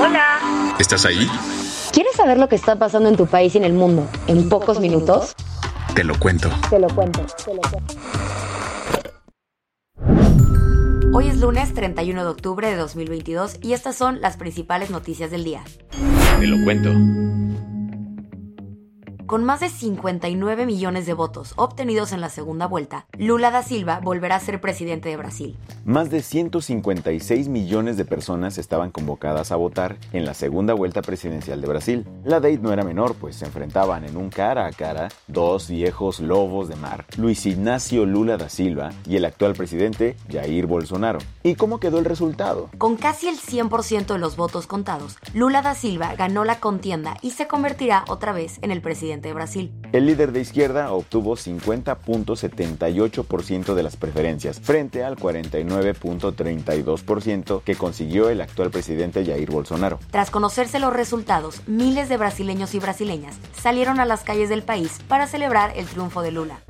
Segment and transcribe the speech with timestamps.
[0.00, 0.74] Hola.
[0.78, 1.28] ¿Estás ahí?
[1.92, 4.80] ¿Quieres saber lo que está pasando en tu país y en el mundo en pocos
[4.80, 5.36] minutos?
[5.94, 6.48] Te lo cuento.
[6.70, 7.20] Te lo cuento.
[7.44, 7.94] Te lo cuento.
[11.12, 15.44] Hoy es lunes 31 de octubre de 2022 y estas son las principales noticias del
[15.44, 15.62] día.
[16.38, 16.90] Te lo cuento.
[19.30, 24.00] Con más de 59 millones de votos obtenidos en la segunda vuelta, Lula da Silva
[24.02, 25.56] volverá a ser presidente de Brasil.
[25.84, 31.60] Más de 156 millones de personas estaban convocadas a votar en la segunda vuelta presidencial
[31.60, 32.06] de Brasil.
[32.24, 36.18] La date no era menor, pues se enfrentaban en un cara a cara dos viejos
[36.18, 41.20] lobos de mar, Luis Ignacio Lula da Silva y el actual presidente Jair Bolsonaro.
[41.44, 42.68] ¿Y cómo quedó el resultado?
[42.78, 47.30] Con casi el 100% de los votos contados, Lula da Silva ganó la contienda y
[47.30, 49.72] se convertirá otra vez en el presidente de Brasil.
[49.92, 58.40] El líder de izquierda obtuvo 50.78% de las preferencias, frente al 49.32% que consiguió el
[58.40, 59.98] actual presidente Jair Bolsonaro.
[60.10, 65.00] Tras conocerse los resultados, miles de brasileños y brasileñas salieron a las calles del país
[65.08, 66.60] para celebrar el triunfo de Lula.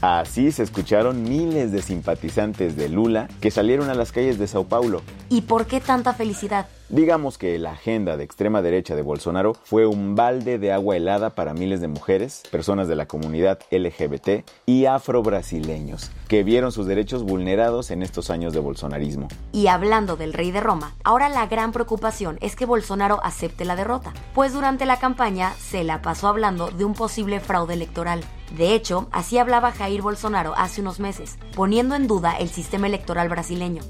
[0.00, 4.64] Así se escucharon miles de simpatizantes de Lula que salieron a las calles de Sao
[4.64, 5.02] Paulo.
[5.28, 6.66] ¿Y por qué tanta felicidad?
[6.88, 11.34] Digamos que la agenda de extrema derecha de Bolsonaro fue un balde de agua helada
[11.34, 17.24] para miles de mujeres, personas de la comunidad LGBT y afrobrasileños, que vieron sus derechos
[17.24, 19.26] vulnerados en estos años de bolsonarismo.
[19.50, 23.74] Y hablando del rey de Roma, ahora la gran preocupación es que Bolsonaro acepte la
[23.74, 28.22] derrota, pues durante la campaña se la pasó hablando de un posible fraude electoral.
[28.56, 33.28] De hecho, así hablaba Jair Bolsonaro hace unos meses, poniendo en duda el sistema electoral
[33.28, 33.82] brasileño.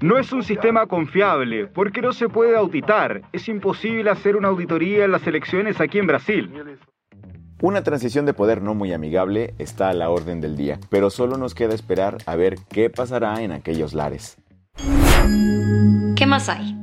[0.00, 3.22] No es un sistema confiable porque no se puede auditar.
[3.32, 6.78] Es imposible hacer una auditoría en las elecciones aquí en Brasil.
[7.60, 11.36] Una transición de poder no muy amigable está a la orden del día, pero solo
[11.36, 14.36] nos queda esperar a ver qué pasará en aquellos lares.
[16.16, 16.81] ¿Qué más hay?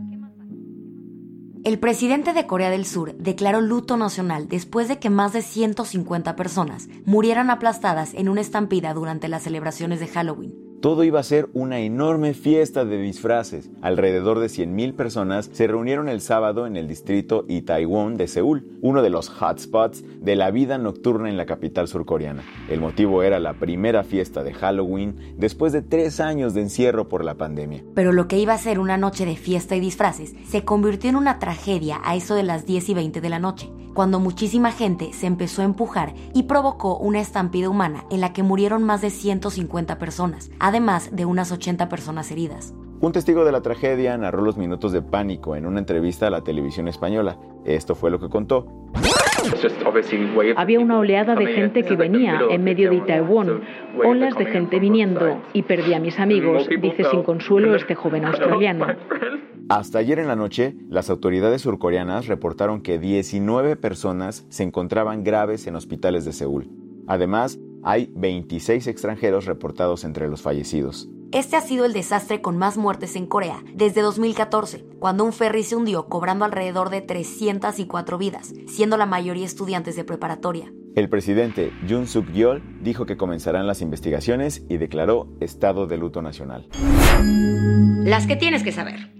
[1.66, 6.38] El presidente de Corea del Sur declaró luto nacional después de que más de 150
[6.38, 10.69] personas murieran aplastadas en una estampida durante las celebraciones de Halloween.
[10.82, 13.70] Todo iba a ser una enorme fiesta de disfraces.
[13.82, 19.02] Alrededor de 100.000 personas se reunieron el sábado en el distrito Itaewon de Seúl, uno
[19.02, 22.44] de los hotspots de la vida nocturna en la capital surcoreana.
[22.70, 27.26] El motivo era la primera fiesta de Halloween después de tres años de encierro por
[27.26, 27.84] la pandemia.
[27.94, 31.18] Pero lo que iba a ser una noche de fiesta y disfraces se convirtió en
[31.18, 35.12] una tragedia a eso de las 10 y 20 de la noche, cuando muchísima gente
[35.12, 39.10] se empezó a empujar y provocó una estampida humana en la que murieron más de
[39.10, 42.74] 150 personas, además de unas 80 personas heridas.
[43.02, 46.42] Un testigo de la tragedia narró los minutos de pánico en una entrevista a la
[46.42, 47.38] televisión española.
[47.66, 48.68] Esto fue lo que contó.
[50.58, 53.62] Había una oleada de gente que venía en medio de Itaewon,
[54.06, 58.88] olas de gente viniendo, y perdí a mis amigos, dice sin consuelo este joven australiano.
[59.70, 65.68] Hasta ayer en la noche, las autoridades surcoreanas reportaron que 19 personas se encontraban graves
[65.68, 66.70] en hospitales de Seúl.
[67.08, 71.10] Además, hay 26 extranjeros reportados entre los fallecidos.
[71.32, 75.64] Este ha sido el desastre con más muertes en Corea desde 2014, cuando un ferry
[75.64, 80.74] se hundió cobrando alrededor de 304 vidas, siendo la mayoría estudiantes de preparatoria.
[80.96, 86.24] El presidente Yoon Suk Yeol dijo que comenzarán las investigaciones y declaró estado de luto
[86.24, 86.68] nacional.
[88.04, 89.19] Las que tienes que saber.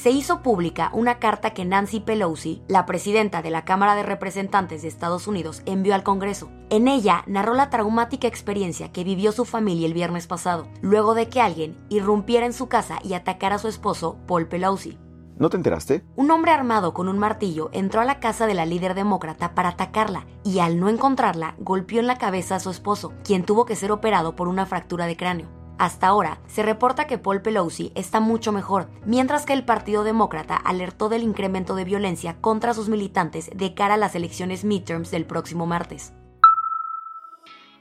[0.00, 4.80] Se hizo pública una carta que Nancy Pelosi, la presidenta de la Cámara de Representantes
[4.80, 6.48] de Estados Unidos, envió al Congreso.
[6.70, 11.28] En ella narró la traumática experiencia que vivió su familia el viernes pasado, luego de
[11.28, 14.96] que alguien irrumpiera en su casa y atacara a su esposo, Paul Pelosi.
[15.36, 16.02] ¿No te enteraste?
[16.16, 19.68] Un hombre armado con un martillo entró a la casa de la líder demócrata para
[19.68, 23.76] atacarla y al no encontrarla golpeó en la cabeza a su esposo, quien tuvo que
[23.76, 25.59] ser operado por una fractura de cráneo.
[25.80, 30.54] Hasta ahora, se reporta que Paul Pelosi está mucho mejor, mientras que el Partido Demócrata
[30.54, 35.24] alertó del incremento de violencia contra sus militantes de cara a las elecciones midterms del
[35.24, 36.12] próximo martes.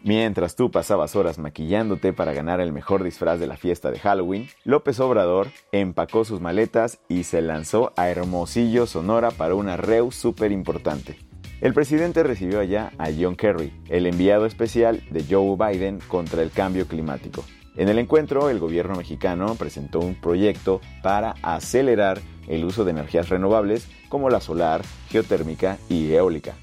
[0.01, 4.47] Mientras tú pasabas horas maquillándote para ganar el mejor disfraz de la fiesta de Halloween,
[4.63, 10.53] López Obrador empacó sus maletas y se lanzó a Hermosillo, Sonora para una reu súper
[10.53, 11.17] importante.
[11.59, 16.51] El presidente recibió allá a John Kerry, el enviado especial de Joe Biden contra el
[16.51, 17.43] cambio climático.
[17.79, 23.29] En el encuentro, el gobierno mexicano presentó un proyecto para acelerar el uso de energías
[23.29, 26.55] renovables como la solar, geotérmica y eólica.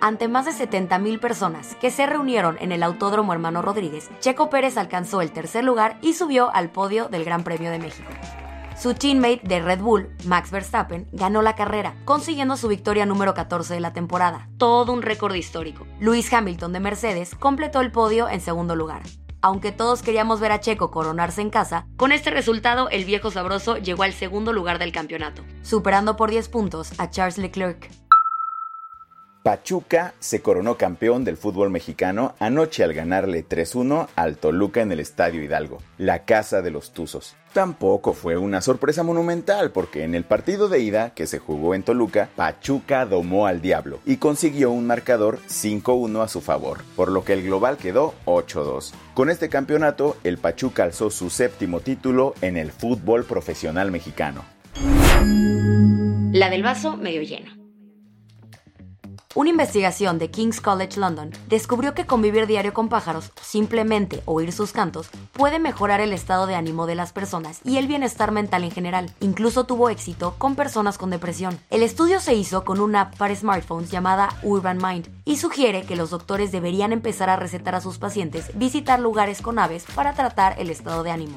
[0.00, 4.76] Ante más de 70.000 personas que se reunieron en el Autódromo Hermano Rodríguez, Checo Pérez
[4.76, 8.10] alcanzó el tercer lugar y subió al podio del Gran Premio de México.
[8.76, 13.72] Su teammate de Red Bull, Max Verstappen, ganó la carrera, consiguiendo su victoria número 14
[13.74, 14.48] de la temporada.
[14.58, 15.86] Todo un récord histórico.
[16.00, 19.02] Lewis Hamilton de Mercedes completó el podio en segundo lugar.
[19.40, 23.76] Aunque todos queríamos ver a Checo coronarse en casa, con este resultado el viejo sabroso
[23.76, 27.90] llegó al segundo lugar del campeonato, superando por 10 puntos a Charles Leclerc.
[29.44, 35.00] Pachuca se coronó campeón del fútbol mexicano anoche al ganarle 3-1 al Toluca en el
[35.00, 37.36] Estadio Hidalgo, la casa de los Tuzos.
[37.52, 41.82] Tampoco fue una sorpresa monumental porque en el partido de ida que se jugó en
[41.82, 47.22] Toluca, Pachuca domó al Diablo y consiguió un marcador 5-1 a su favor, por lo
[47.22, 48.94] que el global quedó 8-2.
[49.12, 54.42] Con este campeonato, el Pachuca alzó su séptimo título en el fútbol profesional mexicano.
[56.32, 57.63] La del vaso medio lleno.
[59.36, 64.70] Una investigación de King's College London descubrió que convivir diario con pájaros, simplemente oír sus
[64.70, 68.70] cantos, puede mejorar el estado de ánimo de las personas y el bienestar mental en
[68.70, 69.10] general.
[69.18, 71.58] Incluso tuvo éxito con personas con depresión.
[71.70, 75.96] El estudio se hizo con una app para smartphones llamada Urban Mind y sugiere que
[75.96, 80.60] los doctores deberían empezar a recetar a sus pacientes visitar lugares con aves para tratar
[80.60, 81.36] el estado de ánimo.